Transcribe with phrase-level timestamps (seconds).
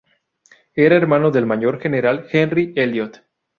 [0.73, 3.21] Era hermano del mayor general Henry Elliot.